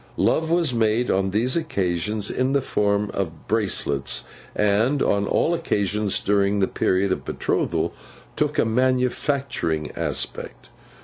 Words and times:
Love 0.17 0.49
was 0.49 0.73
made 0.73 1.11
on 1.11 1.29
these 1.29 1.55
occasions 1.55 2.31
in 2.31 2.53
the 2.53 2.61
form 2.63 3.11
of 3.13 3.47
bracelets; 3.47 4.23
and, 4.55 5.03
on 5.03 5.27
all 5.27 5.53
occasions 5.53 6.19
during 6.21 6.59
the 6.59 6.67
period 6.67 7.11
of 7.11 7.23
betrothal, 7.23 7.93
took 8.35 8.57
a 8.57 8.65
manufacturing 8.65 9.91
aspect. 9.95 10.69